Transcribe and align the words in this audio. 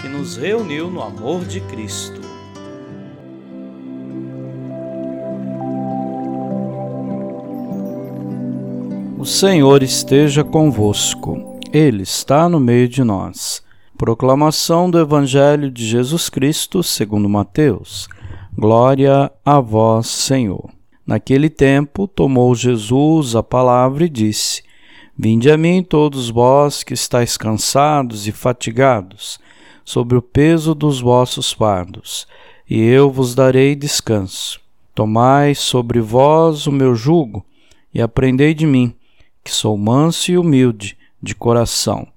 que 0.00 0.08
nos 0.08 0.36
reuniu 0.36 0.90
no 0.90 1.02
amor 1.02 1.44
de 1.44 1.60
Cristo. 1.62 2.20
O 9.18 9.24
Senhor 9.24 9.82
esteja 9.82 10.44
convosco, 10.44 11.58
Ele 11.72 12.02
está 12.02 12.48
no 12.48 12.60
meio 12.60 12.88
de 12.88 13.02
nós. 13.02 13.64
Proclamação 13.98 14.90
do 14.90 15.00
Evangelho 15.00 15.70
de 15.70 15.84
Jesus 15.84 16.28
Cristo, 16.28 16.82
segundo 16.82 17.28
Mateus. 17.28 18.08
Glória 18.56 19.32
a 19.44 19.58
vós, 19.58 20.06
Senhor. 20.06 20.70
Naquele 21.06 21.48
tempo, 21.48 22.06
tomou 22.06 22.54
Jesus 22.54 23.34
a 23.34 23.42
palavra 23.42 24.04
e 24.04 24.08
disse: 24.08 24.62
Vinde 25.18 25.50
a 25.50 25.56
mim, 25.56 25.82
todos 25.82 26.28
vós 26.28 26.82
que 26.82 26.92
estáis 26.92 27.36
cansados 27.36 28.26
e 28.26 28.32
fatigados, 28.32 29.38
sobre 29.86 30.18
o 30.18 30.22
peso 30.22 30.74
dos 30.74 31.00
vossos 31.00 31.52
fardos, 31.52 32.26
e 32.68 32.82
eu 32.82 33.08
vos 33.08 33.36
darei 33.36 33.76
descanso. 33.76 34.60
Tomai 34.92 35.54
sobre 35.54 36.00
vós 36.00 36.66
o 36.66 36.72
meu 36.72 36.94
jugo, 36.94 37.46
e 37.94 38.02
aprendei 38.02 38.52
de 38.52 38.66
mim, 38.66 38.92
que 39.44 39.52
sou 39.52 39.78
manso 39.78 40.32
e 40.32 40.36
humilde 40.36 40.98
de 41.22 41.34
coração, 41.34 42.08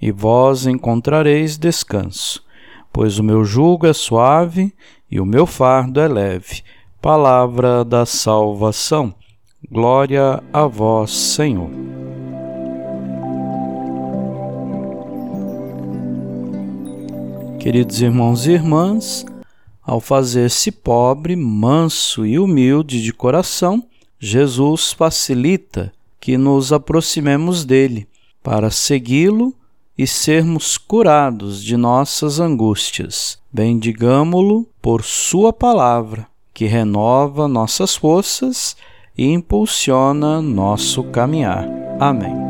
e 0.00 0.10
vós 0.10 0.66
encontrareis 0.66 1.58
descanso, 1.58 2.42
pois 2.90 3.18
o 3.18 3.22
meu 3.22 3.44
jugo 3.44 3.86
é 3.86 3.92
suave 3.92 4.74
e 5.10 5.20
o 5.20 5.26
meu 5.26 5.44
fardo 5.44 6.00
é 6.00 6.08
leve. 6.08 6.62
Palavra 7.02 7.84
da 7.84 8.06
salvação. 8.06 9.14
Glória 9.70 10.42
a 10.52 10.66
vós, 10.66 11.10
Senhor. 11.10 12.09
Queridos 17.60 18.00
irmãos 18.00 18.46
e 18.46 18.52
irmãs, 18.52 19.26
ao 19.82 20.00
fazer-se 20.00 20.72
pobre, 20.72 21.36
manso 21.36 22.24
e 22.24 22.38
humilde 22.38 23.02
de 23.02 23.12
coração, 23.12 23.84
Jesus 24.18 24.92
facilita 24.94 25.92
que 26.18 26.38
nos 26.38 26.72
aproximemos 26.72 27.66
dele 27.66 28.08
para 28.42 28.70
segui-lo 28.70 29.54
e 29.96 30.06
sermos 30.06 30.78
curados 30.78 31.62
de 31.62 31.76
nossas 31.76 32.40
angústias. 32.40 33.38
Bendigamo-lo 33.52 34.66
por 34.80 35.04
Sua 35.04 35.52
palavra, 35.52 36.26
que 36.54 36.64
renova 36.64 37.46
nossas 37.46 37.94
forças 37.94 38.74
e 39.16 39.26
impulsiona 39.26 40.40
nosso 40.40 41.04
caminhar. 41.04 41.68
Amém. 42.00 42.49